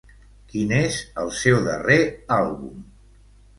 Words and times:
Quin 0.53 0.73
és 0.77 0.97
el 1.25 1.29
seu 1.41 1.61
darrer 1.69 2.01
àlbum? 2.41 2.75